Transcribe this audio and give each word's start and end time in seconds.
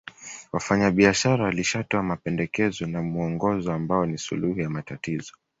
Wafanyabiashara 0.53 1.43
walishatoa 1.43 2.03
mapendekezo 2.03 2.85
na 2.87 3.01
muongozo 3.03 3.73
ambao 3.73 4.05
ni 4.05 4.17
suluhu 4.17 4.59
ya 4.59 4.69
matatizo 4.69 5.33